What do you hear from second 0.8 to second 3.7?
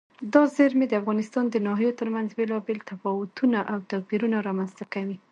د افغانستان د ناحیو ترمنځ بېلابېل تفاوتونه